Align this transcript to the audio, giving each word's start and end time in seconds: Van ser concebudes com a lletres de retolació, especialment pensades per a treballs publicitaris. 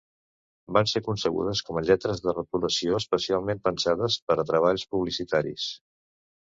Van 0.77 0.87
ser 0.91 1.01
concebudes 1.07 1.61
com 1.67 1.77
a 1.81 1.85
lletres 1.89 2.23
de 2.29 2.35
retolació, 2.39 2.97
especialment 3.03 3.63
pensades 3.69 4.19
per 4.31 4.41
a 4.45 4.51
treballs 4.53 4.89
publicitaris. 4.97 5.71